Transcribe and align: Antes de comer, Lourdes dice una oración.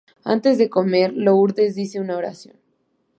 Antes 0.23 0.57
de 0.57 0.67
comer, 0.71 1.13
Lourdes 1.15 1.75
dice 1.75 1.99
una 1.99 2.17
oración. 2.17 2.55